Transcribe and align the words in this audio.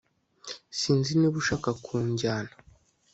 Sinzi 0.79 1.11
niba 1.15 1.37
ashaka 1.43 1.69
kujyana 1.85 2.53